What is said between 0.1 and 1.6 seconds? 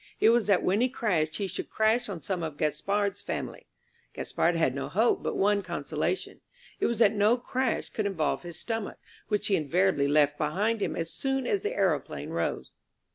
It was that when he crashed he